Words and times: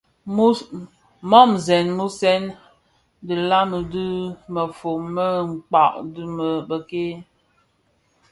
Mmusèn 1.27 1.87
musèn 1.97 2.43
dhilami 3.27 3.79
di 3.93 4.05
mefom 4.53 5.01
me 5.15 5.25
mkpag 5.49 5.93
dhi 6.13 6.23
më 6.37 6.47
bëk-ke, 6.67 7.05